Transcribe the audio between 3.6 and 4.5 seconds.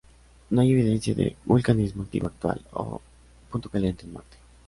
caliente en Marte.